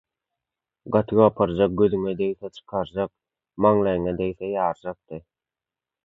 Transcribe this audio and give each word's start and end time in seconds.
Gaty 0.93 1.17
gapyrjak 1.17 1.75
gözüňe 1.81 2.13
degse 2.21 2.49
çykarjak, 2.55 3.11
maňlaýyňa 3.65 4.15
degse 4.23 4.49
ýarjakdy. 4.49 5.21